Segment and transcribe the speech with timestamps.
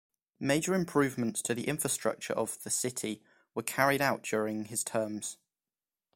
[0.39, 3.21] Major improvements to the infrastructure of the city
[3.53, 5.37] were carried out during his terms.